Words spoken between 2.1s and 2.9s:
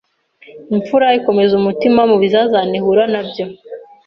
mu bizazane